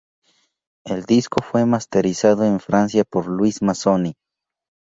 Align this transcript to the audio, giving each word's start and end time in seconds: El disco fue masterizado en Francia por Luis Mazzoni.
El 0.83 1.03
disco 1.05 1.43
fue 1.43 1.67
masterizado 1.67 2.43
en 2.43 2.59
Francia 2.59 3.03
por 3.03 3.27
Luis 3.27 3.61
Mazzoni. 3.61 4.15